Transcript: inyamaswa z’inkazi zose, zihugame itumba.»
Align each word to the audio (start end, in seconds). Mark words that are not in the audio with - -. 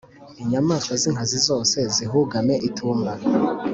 inyamaswa 0.41 0.93
z’inkazi 1.01 1.37
zose, 1.47 1.77
zihugame 1.95 2.53
itumba.» 2.67 3.11